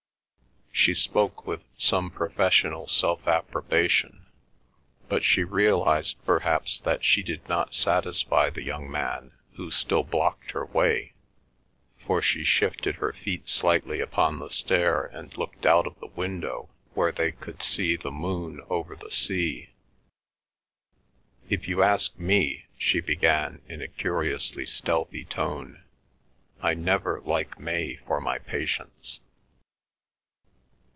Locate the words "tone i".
25.25-26.73